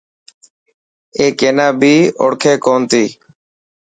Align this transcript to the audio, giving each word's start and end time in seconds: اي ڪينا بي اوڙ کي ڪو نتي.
اي 1.17 1.25
ڪينا 1.39 1.67
بي 1.79 1.93
اوڙ 2.21 2.31
کي 2.41 2.53
ڪو 2.63 2.73
نتي. 2.81 3.05